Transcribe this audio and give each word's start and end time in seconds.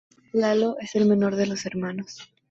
Lalo 0.33 0.77
es 0.79 0.95
el 0.95 1.05
menor 1.05 1.35
de 1.35 1.45
los 1.45 1.63
hermanos. 1.67 2.33